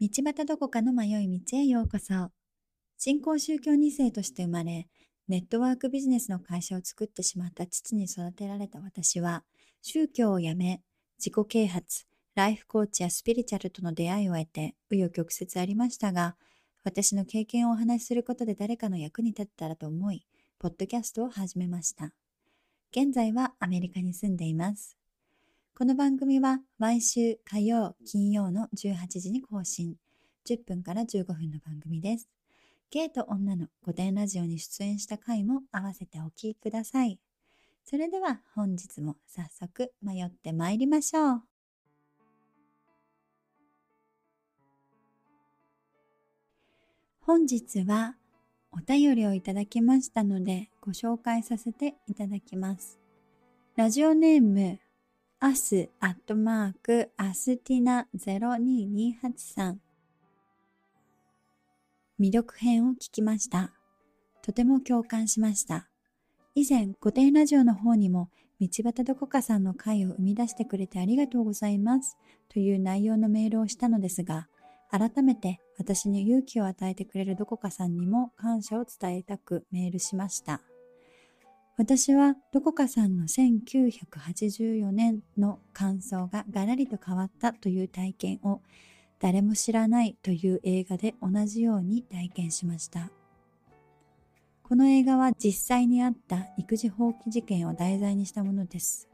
[0.00, 2.30] 道端どこかの迷い道へようこそ。
[2.98, 4.86] 新興宗教2世として生まれ、
[5.26, 9.42] ネットワークビジネスの会社を作ってしまった父に育てられた私は、
[9.82, 10.82] 宗教をやめ、
[11.18, 12.06] 自己啓発、
[12.36, 16.36] ライフコーチやスピリチュアルとの出会いを得て、紆余曲折ありましたが、
[16.84, 20.24] 私の経験をお話しすることで誰かの役に立ったらと思い、
[20.60, 22.12] ポッドキャストを始めました。
[22.92, 24.97] 現在はアメリカに住んでいます。
[25.78, 29.94] この番組は毎週火曜、金曜の18時に更新。
[30.44, 32.28] 10分から15分の番組です。
[32.90, 37.20] ゲイと女の古典ラジオに出演した回も合わせてお聴きください。
[37.84, 41.42] それでは本日も早速迷って参りましょう。
[47.20, 48.16] 本日は
[48.72, 52.98] お便りをいただきましたのでご紹介させていただきます。
[53.76, 54.80] ラジオネーム
[55.40, 59.80] アスアットマークアスティナ0228さん。
[62.16, 63.70] 未読編を聞きました。
[64.42, 65.88] とても共感しました。
[66.56, 68.30] 以前、古典ラジオの方にも、
[68.60, 72.16] 道端どこかさんの回を生み出してくれてありがとうございます。
[72.48, 74.48] という内容のメールをしたのですが、
[74.90, 80.62] 改めて私に勇気を与えてくれるどこかさんにも感謝を伝えたくメールしました。
[81.78, 88.62] 私はどこかさんの1984年の感想がガラリと変わったという体験を
[89.20, 93.12] 誰も知らないという映画で同じように体験しました。
[94.64, 99.08] この映画は実際にあった育児放棄事件を題材にしたものです。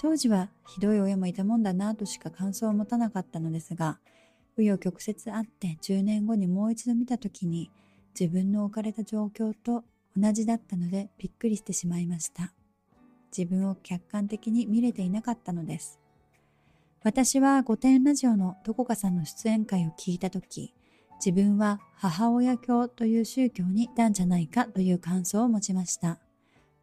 [0.00, 4.00] 当時はひどい親もいたもんだなとしか感想を持たなかったのですが、
[4.58, 7.70] 紆余曲折あって10年後にもう一度見た時に
[8.18, 9.84] 自分の置かれた状況と
[10.16, 12.52] 同じだったのでびっくりしてしまいました。
[13.36, 15.98] 自分を客観的に見れていなかったのです。
[17.02, 20.72] 私は御殿ラジオのどこかさんの出演会を聞いたとき、
[21.16, 26.18] 自分は母親教という宗教にいたんじゃないかという感想を持ちました。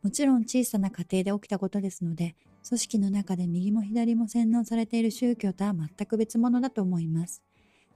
[0.03, 2.35] もちろん小さな家庭で起きたことですので、
[2.67, 7.41] 組織の中で右も左も洗脳されている宗教とは全く別物だと思います。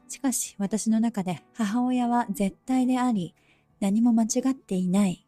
[0.07, 3.35] しかし私の中で母親は絶対であり、
[3.79, 5.24] 何も間違っていない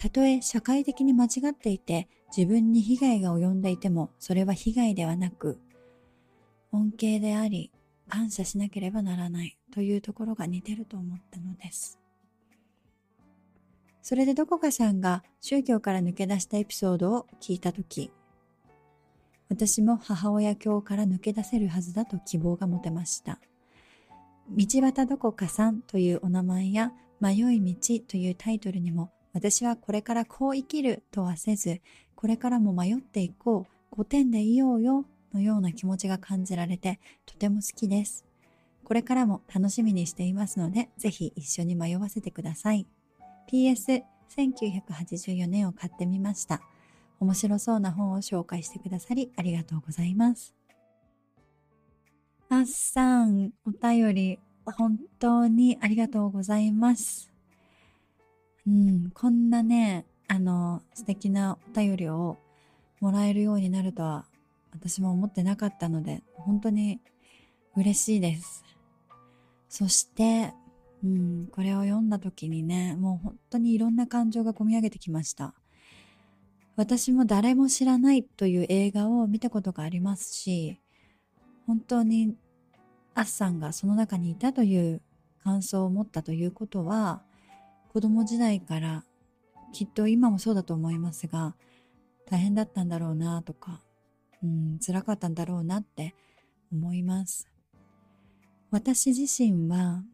[0.00, 5.60] たとえ社会的に間違っていて自分に被害が及んでいてもそれは被害ではなく
[6.72, 7.70] 恩恵であり
[8.08, 11.98] 感謝しなければならないというところが似てると思ったのです。
[14.02, 18.10] それでどこかさんが宗教から抜け出したエピソードを聞いたとき、
[19.48, 23.38] 私も母親教から抜け出せるはずだと希望が持てました。
[24.48, 31.80] 道端どこかさんというお名前や迷い道というタイトルにも私はこれからこう生きるとはせず、
[32.14, 38.24] これからも迷っていこう、5点でいようよのような気持ちが感じられてとても好きです。
[38.84, 42.86] これからも楽しみにしていますので、ぜひ一緒に迷わせてください。
[43.50, 44.02] PS、
[44.36, 46.60] 1984年を買ってみました。
[47.20, 50.54] 面白そうな本を紹介してくださりありがとうございます。
[52.48, 57.29] あっさん、お便り本当にありがとうございます。
[58.70, 62.38] うん、こんなね、あの、素敵なお便りを
[63.00, 64.26] もらえるようになるとは、
[64.70, 67.00] 私も思ってなかったので、本当に
[67.74, 68.64] 嬉しいです。
[69.68, 70.54] そして、
[71.02, 75.52] うん、これを読んだ時にね、もう本当にいろんな感情が込み上げてきました。
[76.76, 80.78] 私も誰も知らないという映画を見たことがありますし、
[81.66, 82.36] 本当に
[83.16, 85.02] アッさんがその中にいたという
[85.42, 87.24] 感想を持ったということは、
[87.92, 89.04] 子供時代から
[89.72, 91.56] きっと今もそうだと思いますが
[92.26, 93.82] 大変だったんだろうなとか、
[94.44, 96.14] うん、辛かったんだろうなって
[96.72, 97.48] 思います。
[98.70, 100.04] 私自身は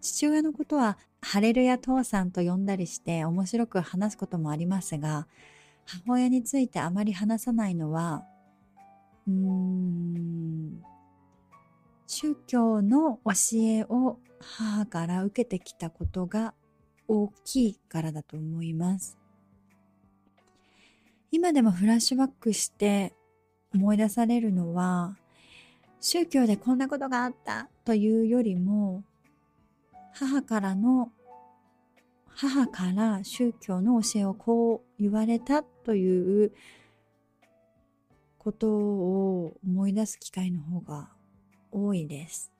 [0.00, 5.26] 父親のことはハレルヤ父さんと呼んだりして面白く話すこともありますが
[5.84, 8.24] 母親についてあまり話さないのは
[9.28, 10.80] うーん
[12.06, 16.54] 宗教の教えを母から受けてきたことが
[17.08, 19.16] 大きいからだと思います。
[21.30, 23.12] 今でもフラッシュバックして
[23.74, 25.16] 思い出されるのは
[26.00, 29.02] 宗教でこんなことがあったというよりも
[30.12, 31.10] 母からの
[32.28, 36.52] 母から宗教の教えをこう言われたという
[38.38, 41.08] ことを思い出す機会の方が
[41.72, 42.52] 多いです。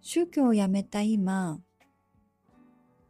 [0.00, 1.60] 宗教をやめた今、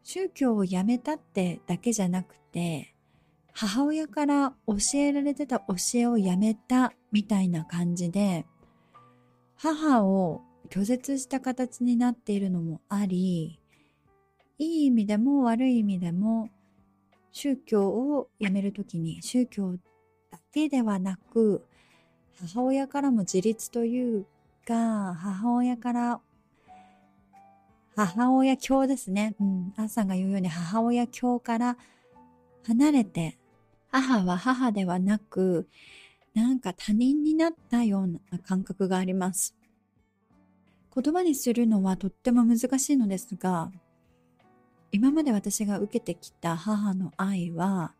[0.09, 2.95] 宗教をやめたってだけじゃなくて、
[3.51, 8.45] 母親から教えられてた教えをやめたみたいな感じで、
[9.57, 13.59] 母を拒絶した形になっているのもあり、
[14.57, 16.47] いい意味でも悪い意味でも
[17.33, 19.73] 宗教をやめるときに宗教
[20.31, 21.65] だけではなく
[22.39, 24.25] 母親からも自立という
[24.65, 26.21] か母親から
[28.05, 29.35] 母親教ですね。
[29.39, 29.73] うん。
[29.75, 31.77] あさんが言うように母親教から
[32.63, 33.37] 離れて
[33.89, 35.67] 母は母ではなく
[36.35, 39.55] なんか他人になったような感覚があります。
[40.95, 43.71] 言葉にするのはとっても難しいのですが
[44.91, 47.93] 今まで私が受けてきた母の愛は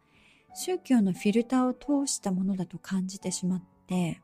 [0.56, 4.20] 宗教のフィルターを通したものだと感じてしまって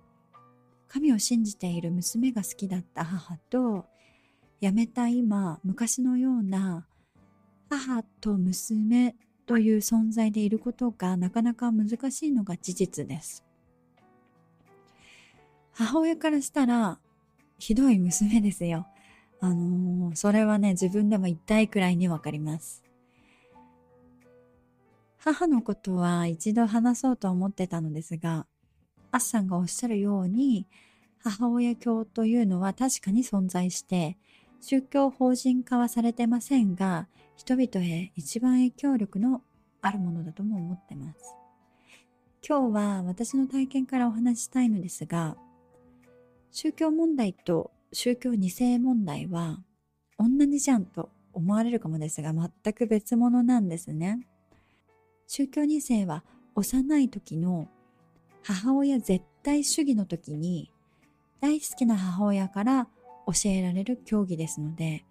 [0.88, 3.86] 神を信じている娘が好きだった母と
[4.68, 6.86] 辞めた今昔のような
[7.70, 9.16] 母と娘
[9.46, 13.44] という存在でいることがなかなか難しいのが事実です
[15.74, 17.00] 母親からしたら
[17.60, 18.88] ひどい娘ですよ
[19.44, 22.82] あのー、それはね、自分でも痛いくらいにわかります。
[25.18, 28.48] 母のことは一度話そうと思ってたのですが、
[29.12, 30.66] アッさんがおっしゃるように、
[31.20, 34.18] 母親教というのは確かに存在して、
[34.66, 39.42] 宗教法人化はされてませんが、人々へ一番影響力の
[39.82, 41.36] あるものだとも思ってます。
[42.48, 45.36] 今日は私の体験からお話したいのですが、
[46.50, 49.60] 宗教問題と宗教2世問題は
[50.18, 54.26] 同じじゃんと思われるかもですが全く別物なんですね。
[55.28, 56.24] 宗教2世は
[56.56, 57.68] 幼い時の
[58.44, 60.72] 母親絶対主義の時に
[61.42, 62.88] 大好きな母親から
[63.28, 65.06] 教えられる教義ですので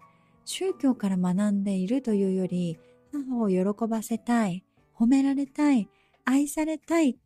[0.44, 2.79] 宗教から学んでいるというより
[3.12, 4.64] 母を喜ばせたい
[4.94, 5.88] 褒められたい
[6.25, 7.17] 愛されたいっ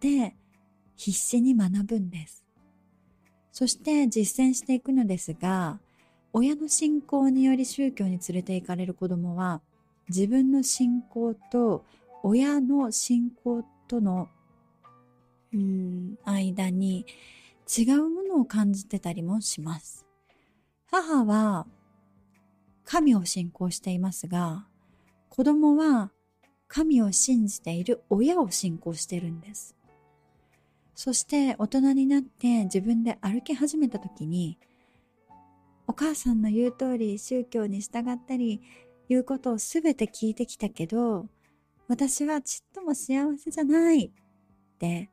[0.00, 0.36] て
[0.96, 2.46] 必死に学ぶんです
[3.56, 5.80] そして実践していくのですが、
[6.34, 9.62] 親の信仰により宗教に連れて行かれる子供は、
[10.10, 11.82] 自分の信仰と
[12.22, 14.28] 親の信仰との、
[15.54, 17.06] うん、間に
[17.66, 20.05] 違うものを感じてたりもします。
[20.90, 21.66] 母は
[22.84, 24.66] 神を信仰していますが、
[25.28, 26.10] 子供は
[26.68, 29.76] 神を信じている親を信仰してるんです。
[30.96, 34.58] そして大人になって自分で歩き始めた時に
[35.86, 38.62] お母さんの言う通り宗教に従ったり
[39.08, 41.28] 言うことを全て聞いてきたけど
[41.86, 44.10] 私はちっとも幸せじゃないっ
[44.78, 45.10] て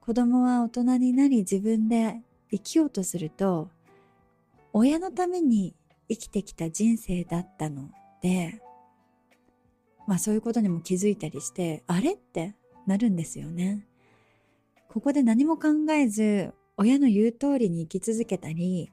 [0.00, 3.70] 子供は大人になり自分で生きようとすると
[4.72, 5.74] 親のために
[6.08, 7.90] 生きてきた人生だったの
[8.22, 8.60] で
[10.06, 12.54] まあそういうことにも気づいたりしてあれって
[12.86, 13.86] なるんですよね。
[14.88, 18.92] ここで何も考えず親の言う通りに生き続けたり、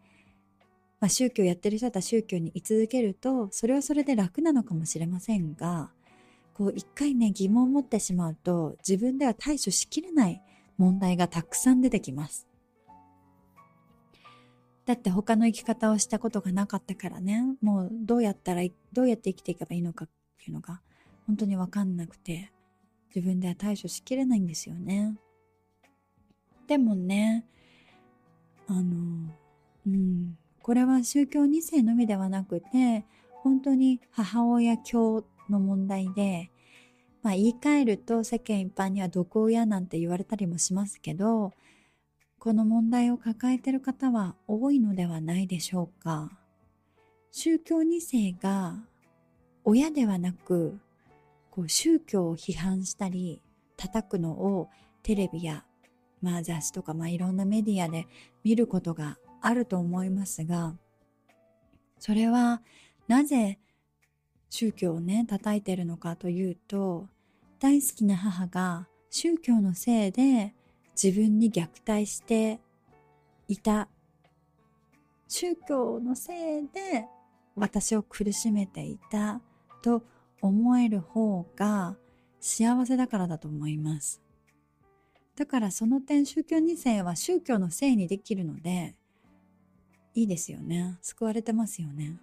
[0.99, 5.91] まあ、宗教やってる人だったら宗教に居続けるとそれはそれで楽なのかもしれませんが
[6.53, 10.41] こう一回ね疑問を持ってしまうと自分では対処しきれない
[10.77, 12.47] 問題がたくさん出てきます。
[14.85, 18.61] だって他の生き方をしたことがなかったからねもうどうやったら
[18.93, 20.81] どうやって生きていけばいいのかっていうのが
[21.27, 22.51] 本当にわかんなくて
[23.13, 25.15] 自分では対処しきれないんですよね。
[26.67, 27.45] でもね、
[28.67, 29.29] あの、
[29.85, 33.05] うん、これは宗教2世のみではなくて、
[33.43, 36.49] 本当に母親教の問題で、
[37.21, 41.51] まあ言い換えると世間一般には毒親なんて言われたりもしますけど、
[42.41, 46.31] この問題を抱えている方は多いのではないでしょうか。
[47.29, 48.79] 宗教2世が
[49.63, 50.79] 親ではなく
[51.51, 53.43] こう宗教を批判したり
[53.77, 54.69] 叩くのを
[55.03, 55.65] テレビや、
[56.19, 58.07] まあ、雑誌とか、まあ、いろんなメディアで
[58.43, 60.73] 見ることがあると思いますが
[61.99, 62.63] それは
[63.07, 63.59] なぜ
[64.49, 67.07] 宗教をね叩いてるのかというと
[67.59, 70.55] 大好きな母が宗教のせいで
[71.01, 72.59] 自分に虐待して
[73.47, 73.87] いた
[75.27, 77.05] 宗教のせいで
[77.55, 79.41] 私を苦しめていた
[79.81, 80.03] と
[80.41, 81.95] 思える方が
[82.39, 84.21] 幸せだからだと思います。
[85.35, 88.95] だからその点宗教2世は宗教のせいにできるので
[90.13, 90.97] いいですよね。
[91.01, 92.19] 救われてますよね。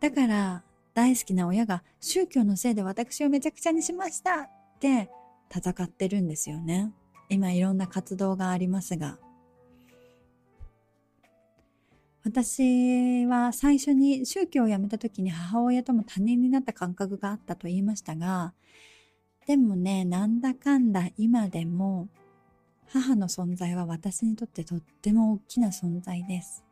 [0.00, 0.64] だから
[0.94, 4.48] 大好きな親が宗教のせいで私をめちゃくちゃにしましたっ
[4.80, 5.10] て
[5.54, 6.92] 戦ってるんですよね。
[7.32, 9.18] 今いろんな活動がありますが。
[12.24, 18.54] 私は最初に宗教を辞めた時に母親とも他人になった感覚があったと言いましたが、
[19.46, 22.08] でもね、なんだかんだ今でも
[22.88, 26.62] 母の存在は私にとってとっても大きな存在です。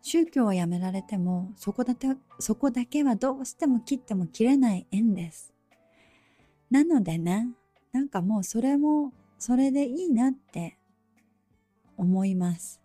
[0.00, 5.52] 宗教をやめられてもそこだけそこだけはどうしても切っても切れない縁です。
[6.70, 7.48] なのでね、
[7.92, 10.78] なんかもうそれもそれでいいなって
[11.96, 12.80] 思います。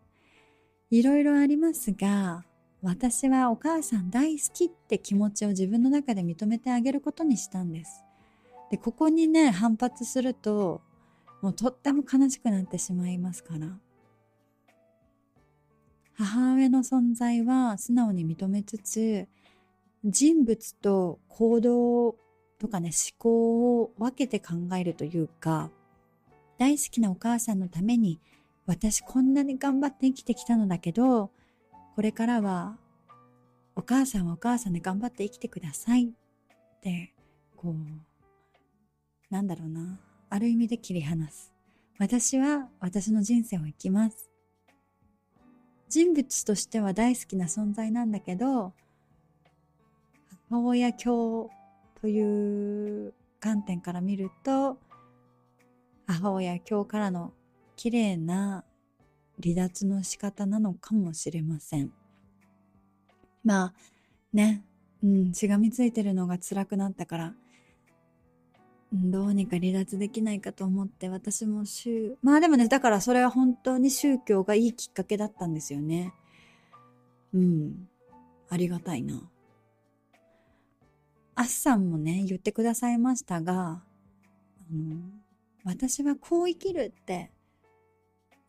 [0.90, 2.46] いろいろありますが、
[2.84, 8.04] 私はお母さん大好きって気持ちを自分の中で認めてあげることにしたんです。
[8.70, 10.82] で、ここにね、反発すると、
[11.42, 13.80] もうとっても悲しくなってしまいますから。
[16.16, 19.28] 母親の存在は素直に認めつつ、
[20.06, 22.16] 人物と行動
[22.60, 25.72] とかね、思考を分けて考えるというか、
[26.58, 28.20] 大好きなお母さんのために、
[28.66, 31.32] 私こんなに頑張って生きてきたのだけど、
[31.96, 32.78] これからは、
[33.76, 37.14] お母さんはお母さんで頑張って生きてくださいって、
[37.58, 41.52] こう、なんだろうな、ある意味で切り離す。
[42.00, 44.30] 私は私の人生を生きます。
[45.90, 48.74] 人物としては大好きな存在なんだけど、
[50.50, 51.50] 母親教
[52.02, 54.78] という観点から見ると、
[56.08, 57.34] 母親教からの
[57.76, 58.64] 綺麗な
[59.42, 61.92] 離脱の仕方なのかもしれません。
[63.44, 63.74] まあ
[64.34, 64.64] ね、
[65.04, 67.34] うん、しがみついてるのが辛くなったから。
[68.96, 76.14] どうにか離脱できないかと思って私も宗まあでもねだからそれは本当に宗教がいいきっかけだったんですよね。
[77.34, 77.88] うん。
[78.50, 79.20] ありがたいな。
[81.36, 83.84] あっさんもね言ってくださいましたがあ
[84.72, 85.23] の
[85.64, 87.32] 私はこう生きるって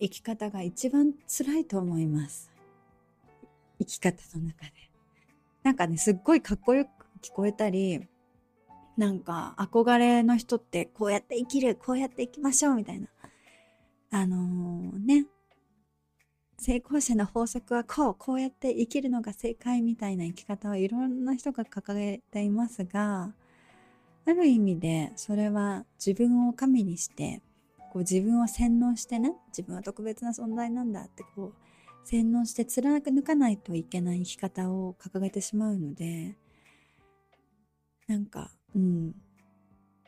[0.00, 2.50] 生き方が一番辛いと思います
[3.78, 4.72] 生き方の中で
[5.62, 6.88] なんかねすっごいかっこよく
[7.22, 8.06] 聞こえたり
[8.96, 13.08] なんか憧れの人ってこうやって生きる、こうやって生きましょうみたいな。
[14.10, 15.26] あのー、ね。
[16.56, 23.32] 成功者の法則はこう、こうやって生きるのが正解みたいな生き方をいろんな人が掲げていますが、
[24.26, 27.42] ある意味でそれは自分を神にして、
[27.92, 36.36] こう自分を洗脳してね、自分は特別な存在なんだってこう、洗脳して貫かないといけない生き方を掲げてしまうので、
[38.06, 39.14] なんかうん、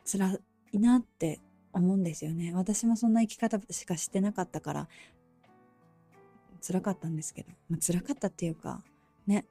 [0.05, 0.37] 辛
[0.71, 1.39] いなって
[1.73, 2.53] 思うんですよね。
[2.53, 4.87] 私もそんな生き方しかしてなかったから、
[6.61, 8.83] 辛かったんですけど、まあ、辛かったっていうか、
[9.25, 9.45] ね、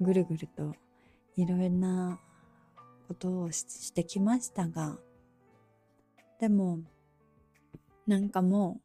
[0.00, 0.74] ぐるぐると
[1.36, 2.20] いろんな
[3.08, 4.98] ことをしてきましたが、
[6.40, 6.80] でも、
[8.06, 8.82] なんかもう、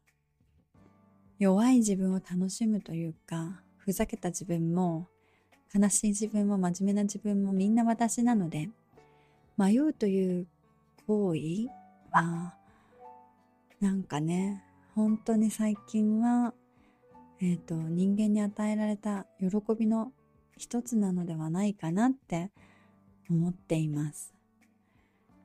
[1.38, 5.08] 弱い自分を楽しむというか、ふざけた自分も、
[5.74, 8.70] 悲しい自分も真面目な自分もみんな私なので、
[9.56, 10.46] 迷うという
[11.06, 11.68] 行為
[12.10, 12.54] は、
[13.80, 16.54] なんかね、本当に最近は、
[17.40, 19.46] えっ、ー、と、人間に与えられた喜
[19.78, 20.12] びの
[20.56, 22.50] 一つなのではないかなって
[23.30, 24.34] 思っています。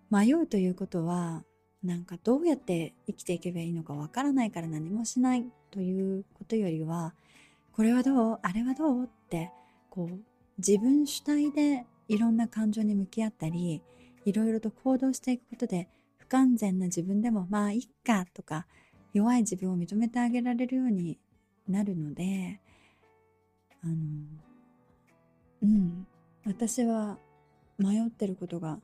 [0.09, 1.43] 迷うということは、
[1.83, 7.13] なんかどうやって生きていけばいいのかわからないから何もしないということよりは、
[7.73, 8.39] これはどう？
[8.41, 9.03] あれはどう？
[9.05, 9.51] って、
[9.89, 10.19] こう、
[10.57, 13.81] 自分主体でいろんな感情に向き合ったり、
[14.25, 18.65] いろいろと行動していくことで不完全な自分でもまあいっかとか
[19.11, 21.19] 弱い自分を認めてあげられるように
[21.67, 22.61] なるので
[23.83, 23.95] あの
[25.61, 26.07] うん。
[26.45, 27.17] 私は
[27.87, 28.79] 迷ってることが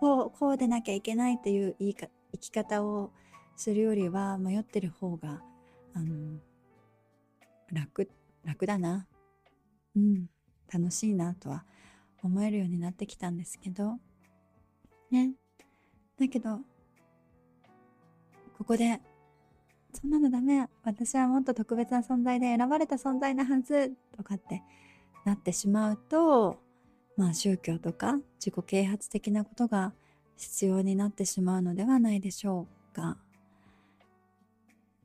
[0.00, 3.10] こうこうでなきゃいけないという言いか生き方を
[3.56, 5.42] するよりは迷ってる方が
[5.94, 6.38] あの
[7.72, 8.08] 楽
[8.44, 9.06] 楽だな
[9.96, 10.26] うん
[10.72, 11.64] 楽しいなとは
[12.22, 13.98] 思えるようになってきたんですけど
[15.10, 15.32] ね。
[16.18, 16.58] だけど、
[18.58, 19.00] ここで、
[19.92, 20.68] そんなのダメ。
[20.84, 23.92] 私はもっと特別な存在で選ばれた存在なはず。
[24.16, 24.62] とかって
[25.24, 26.58] なってしまうと、
[27.20, 29.92] まあ宗教とか自己啓発的なことが
[30.38, 33.18] 必要になってしまうのではないでしょうか。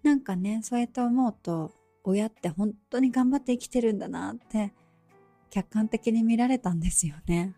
[0.01, 1.73] なんかね、そうやって思うと、
[2.05, 4.71] 親って本当に頑張って生きてるんだなって
[5.49, 7.53] 客観的に見られたんですよね。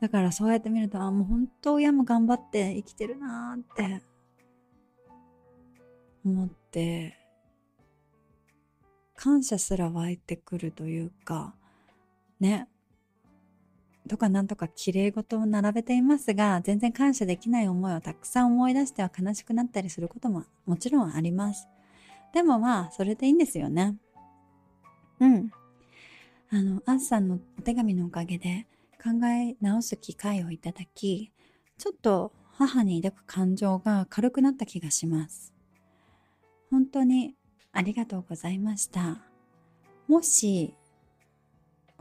[0.00, 4.02] だからそうやって見ると、あ、もう本当親も頑張って生きてるなって
[6.24, 7.18] 思って、
[9.16, 11.56] 感謝すら湧いてくるというか、
[12.38, 12.68] ね。
[14.06, 21.68] とかなんとか綺麗事を並べていますが、全然感謝できない思いをたくさん思い出しては悲しくなったりすることももちろんあります。
[22.32, 23.96] でもまあ、それでいいんですよね。
[25.20, 25.50] うん。
[26.50, 28.66] あの、アンさんのお手紙のおかげで、
[29.02, 31.30] 考え直す機会をいただき、
[31.78, 35.54] ちょっと母に抱く感情が軽くなった気がします。
[36.70, 37.34] 本当に
[37.72, 39.18] ありがとうございました。
[40.08, 40.74] もし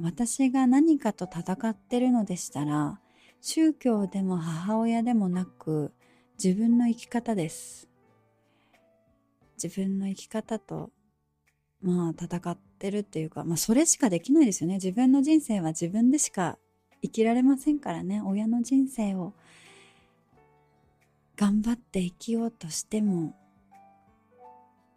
[0.01, 2.99] 私が何かと戦ってるのでしたら、
[3.41, 5.93] 宗教でも母親でもなく
[6.43, 7.87] 自分の生き方です。
[9.61, 10.91] 自分の生き方と、
[11.81, 14.75] まあ戦ってるっていうか、まあそれしかできないですよね。
[14.75, 16.57] 自分の人生は自分でしか
[17.01, 18.21] 生きられませんからね。
[18.25, 19.33] 親の人生を
[21.37, 23.33] 頑張って生きようとしても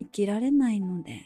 [0.01, 1.23] 生きられないので、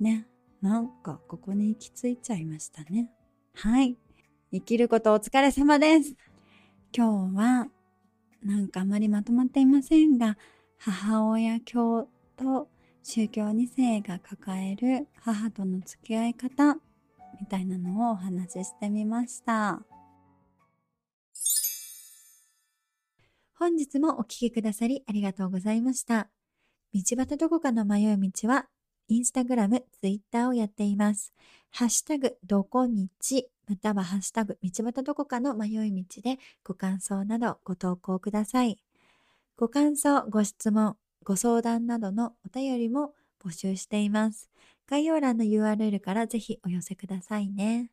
[0.00, 0.26] ね。
[0.62, 3.10] なんかここに行き着いちゃいましたね。
[3.54, 3.96] はい。
[4.52, 6.14] 生きることお疲れ様です。
[6.96, 7.68] 今日は
[8.42, 10.38] なんかあまりまとまっていませんが、
[10.78, 12.68] 母親教と
[13.02, 16.76] 宗教2世が抱える母との付き合い方
[17.40, 19.82] みたいなのをお話ししてみました。
[23.58, 26.28] 本日もお聴きくださりありがとうございました。
[26.92, 28.66] 道端どこかの迷う道は
[29.08, 31.32] インスタグラム、ツイッターをやっています。
[31.70, 32.98] ハッシュタグ、どこ道、
[33.68, 38.78] またはハッシュタグ、道端どこかの迷い道でご感想などご投稿ください。
[39.56, 44.50] ご感想、ご質問、ご相談などのお便りも募集しています。
[44.88, 47.90] 概要欄の URL からぜひお寄せくださいね。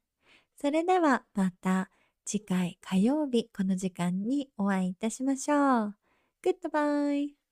[0.59, 1.89] それではまた
[2.25, 5.95] 次回火曜日この時間にお会いいたしましょう。
[6.41, 7.42] グッドバイ